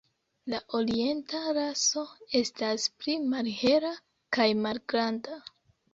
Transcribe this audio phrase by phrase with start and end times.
[0.51, 2.03] La orienta raso
[2.41, 3.93] estas pli malhela
[4.39, 5.39] kaj malgranda.